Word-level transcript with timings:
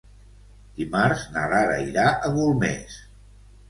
Dimarts 0.79 1.27
na 1.37 1.45
Lara 1.53 1.79
irà 1.93 2.09
a 2.17 2.35
Golmés. 2.41 3.01